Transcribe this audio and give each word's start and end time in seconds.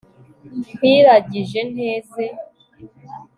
nkwiragije, 0.75 1.59
nteze 1.71 2.23